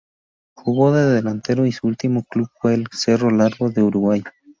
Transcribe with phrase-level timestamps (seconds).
[0.55, 4.23] Jugó de Delantero y su último club fue el Cerro Largo de Uruguay.